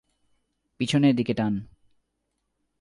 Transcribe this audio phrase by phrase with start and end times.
[0.77, 1.53] পিছনের দিকে টান।